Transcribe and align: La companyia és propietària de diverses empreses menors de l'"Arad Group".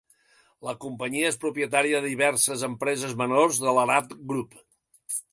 La 0.67 0.73
companyia 0.85 1.25
és 1.33 1.35
propietària 1.43 1.99
de 2.05 2.09
diverses 2.13 2.63
empreses 2.67 3.13
menors 3.19 3.59
de 3.65 3.69
l'"Arad 3.75 4.17
Group". 4.33 4.57